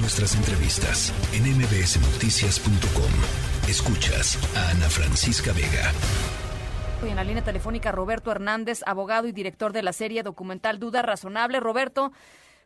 [0.00, 3.68] Nuestras entrevistas en mbsnoticias.com.
[3.68, 5.92] Escuchas a Ana Francisca Vega.
[7.02, 11.02] Hoy en la línea telefónica Roberto Hernández, abogado y director de la serie documental Duda
[11.02, 11.58] Razonable.
[11.58, 12.12] Roberto,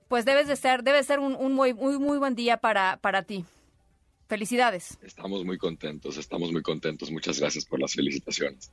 [0.09, 3.23] pues debes de ser, debe ser un, un muy, muy, muy buen día para, para
[3.23, 3.47] ti.
[4.33, 4.97] Felicidades.
[5.03, 7.11] Estamos muy contentos, estamos muy contentos.
[7.11, 8.73] Muchas gracias por las felicitaciones.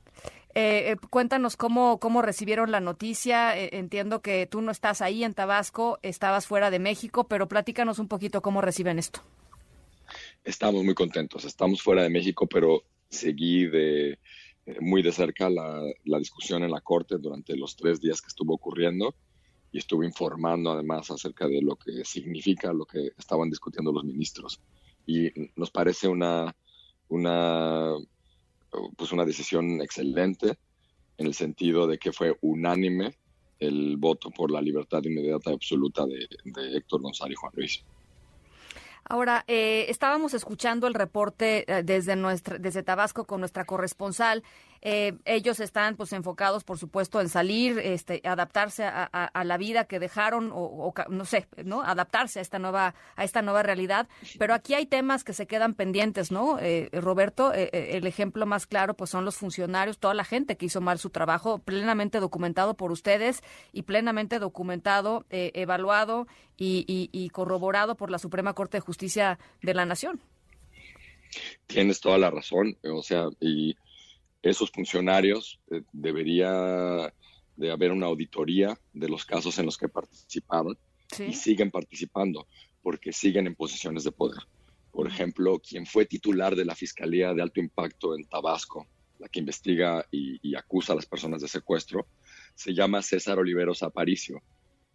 [0.54, 3.58] Eh, eh, cuéntanos cómo, cómo recibieron la noticia.
[3.58, 7.98] Eh, entiendo que tú no estás ahí en Tabasco, estabas fuera de México, pero platícanos
[7.98, 9.20] un poquito cómo reciben esto.
[10.44, 14.18] Estamos muy contentos, estamos fuera de México, pero seguí de,
[14.80, 18.54] muy de cerca la, la discusión en la Corte durante los tres días que estuvo
[18.54, 19.14] ocurriendo
[19.72, 24.58] y estuve informando además acerca de lo que significa lo que estaban discutiendo los ministros
[25.06, 26.54] y nos parece una,
[27.08, 27.94] una,
[28.96, 30.58] pues una decisión excelente
[31.18, 33.14] en el sentido de que fue unánime
[33.58, 36.26] el voto por la libertad inmediata y absoluta de,
[36.76, 37.84] Héctor González y Juan Luis.
[39.04, 44.44] Ahora, eh, estábamos escuchando el reporte eh, desde, nuestra, desde Tabasco con nuestra corresponsal
[44.82, 49.98] eh, ellos están pues enfocados, por supuesto, en salir, este, adaptarse a, la vida que
[49.98, 54.08] dejaron o, no sé, no, adaptarse a esta nueva a esta nueva realidad.
[54.38, 56.58] Pero aquí hay temas que se quedan pendientes, ¿no?
[56.58, 60.66] Eh, Roberto, eh, el ejemplo más claro pues son los funcionarios, toda la gente que
[60.66, 68.10] hizo mal su trabajo, plenamente documentado por ustedes y plenamente documentado, evaluado y corroborado por
[68.10, 70.20] la Suprema Corte de Justicia de la Nación.
[71.66, 73.76] Tienes toda la razón, o sea, y
[74.42, 77.12] esos funcionarios eh, debería
[77.56, 80.78] de haber una auditoría de los casos en los que participaron
[81.18, 82.46] y siguen participando
[82.82, 84.42] porque siguen en posiciones de poder.
[84.90, 88.86] Por ejemplo, quien fue titular de la Fiscalía de Alto Impacto en Tabasco,
[89.18, 92.06] la que investiga y, acusa a las personas de secuestro,
[92.54, 94.42] se llama César Oliveros Aparicio.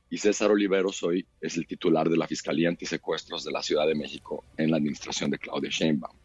[0.10, 3.96] Y César Oliveros hoy es el titular de la Fiscalía Antisecuestros de la Ciudad de
[3.96, 6.18] México en la administración de Claudia Sheinbaum.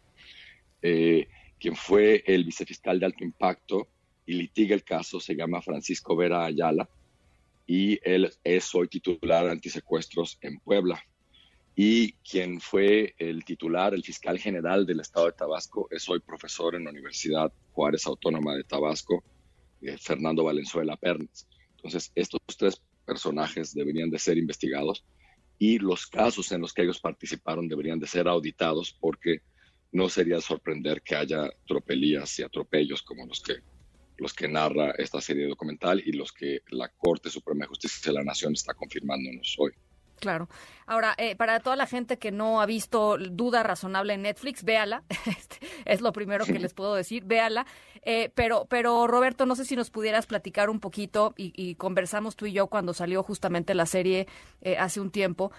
[0.81, 1.27] Eh,
[1.61, 3.87] quien fue el vicefiscal de alto impacto
[4.25, 6.89] y litiga el caso, se llama Francisco Vera Ayala
[7.67, 10.99] y él es hoy titular de antisecuestros en Puebla.
[11.75, 16.73] Y quien fue el titular, el fiscal general del estado de Tabasco, es hoy profesor
[16.73, 19.23] en la Universidad Juárez Autónoma de Tabasco,
[19.81, 21.47] eh, Fernando Valenzuela Pernes.
[21.75, 25.05] Entonces, estos tres personajes deberían de ser investigados
[25.59, 29.41] y los casos en los que ellos participaron deberían de ser auditados porque
[29.91, 33.55] no sería sorprender que haya tropelías y atropellos como los que,
[34.17, 38.17] los que narra esta serie documental y los que la Corte Suprema de Justicia de
[38.17, 39.71] la Nación está confirmándonos hoy.
[40.21, 40.49] Claro.
[40.85, 45.03] Ahora, eh, para toda la gente que no ha visto Duda Razonable en Netflix, véala.
[45.25, 45.57] Este,
[45.91, 47.65] es lo primero que les puedo decir, véala.
[48.03, 52.45] Eh, pero, pero Roberto, no sé si nos pudieras platicar un poquito y, conversamos tú
[52.45, 54.27] y yo cuando salió justamente la serie
[54.61, 55.51] eh, hace un tiempo.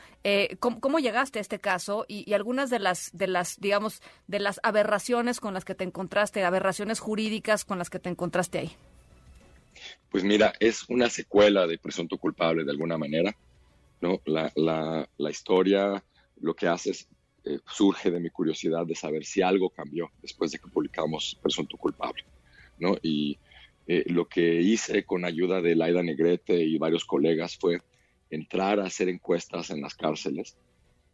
[0.58, 4.60] ¿cómo, llegaste a este caso y, y, algunas de las, de las, digamos, de las
[4.62, 8.76] aberraciones con las que te encontraste, aberraciones jurídicas con las que te encontraste ahí?
[10.10, 13.34] Pues mira, es una secuela de Presunto Culpable de alguna manera
[14.02, 14.20] ¿no?
[14.26, 16.04] La, la, la historia
[16.40, 17.08] lo que hace es,
[17.44, 21.76] eh, surge de mi curiosidad de saber si algo cambió después de que publicamos Presunto
[21.76, 22.24] Culpable.
[22.78, 22.96] ¿no?
[23.02, 23.38] Y
[23.86, 27.80] eh, lo que hice con ayuda de Laida Negrete y varios colegas fue
[28.30, 30.56] entrar a hacer encuestas en las cárceles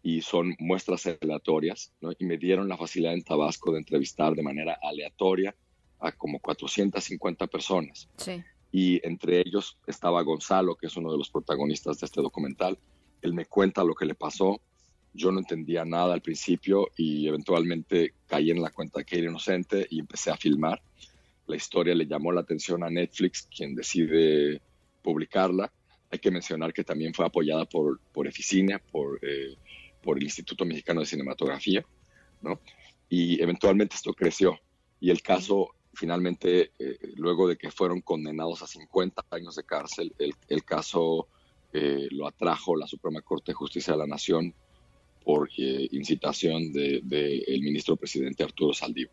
[0.02, 2.12] y son muestras aleatorias, ¿no?
[2.16, 5.54] y me dieron la facilidad en Tabasco de entrevistar de manera aleatoria
[5.98, 8.08] a como 450 personas.
[8.16, 12.78] Sí y entre ellos estaba Gonzalo, que es uno de los protagonistas de este documental.
[13.22, 14.60] Él me cuenta lo que le pasó.
[15.18, 19.84] Yo no entendía nada al principio y eventualmente caí en la cuenta que era inocente
[19.90, 20.80] y empecé a filmar.
[21.46, 24.60] La historia le llamó la atención a Netflix, quien decide
[25.02, 25.72] publicarla.
[26.10, 29.56] Hay que mencionar que también fue apoyada por, por Eficine, por, eh,
[30.02, 31.84] por el Instituto Mexicano de Cinematografía,
[32.40, 32.60] ¿no?
[33.08, 34.56] Y eventualmente esto creció
[35.00, 40.14] y el caso finalmente, eh, luego de que fueron condenados a 50 años de cárcel,
[40.18, 41.26] el, caso
[41.72, 44.54] eh, lo atrajo la Suprema Corte de Justicia de la Nación
[45.28, 49.12] por eh, incitación del de, ministro presidente Arturo Saldívar.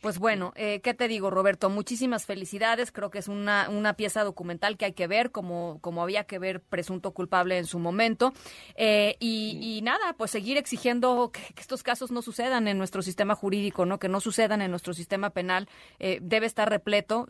[0.00, 1.68] Pues bueno, eh, ¿qué te digo, Roberto?
[1.68, 2.90] Muchísimas felicidades.
[2.90, 6.38] Creo que es una, una pieza documental que hay que ver, como, como había que
[6.38, 8.32] ver Presunto Culpable en su momento.
[8.76, 13.84] Eh, y, nada, pues seguir exigiendo que, estos casos no sucedan en nuestro sistema jurídico,
[13.84, 13.98] ¿no?
[13.98, 15.68] Que no sucedan en nuestro sistema penal.
[15.98, 17.26] Eh, debe estar repleto.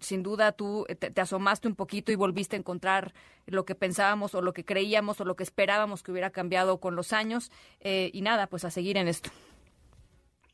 [0.00, 3.12] sin, duda, tú te, asomaste un poquito y volviste a encontrar
[3.44, 6.96] lo que pensábamos o lo que creíamos o lo que esperábamos que hubiera cambiado con
[6.96, 7.52] los años.
[7.84, 9.30] y nada, pues a seguir en esto.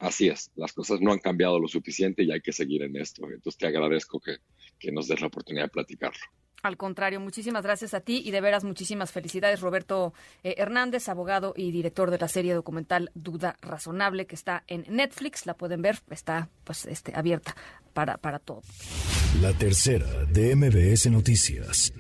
[0.03, 3.25] Así es, las cosas no han cambiado lo suficiente y hay que seguir en esto.
[3.25, 4.39] Entonces te agradezco que,
[4.91, 6.21] nos des la oportunidad de platicarlo.
[6.63, 10.13] Al contrario, muchísimas gracias a ti y de veras muchísimas felicidades, Roberto
[10.45, 15.47] eh, Hernández, abogado y director de la serie documental Duda Razonable, que está en Netflix.
[15.47, 17.57] La pueden ver, está pues este, abierta
[17.93, 18.63] para, para todo.
[19.41, 21.93] La tercera de MBS Noticias.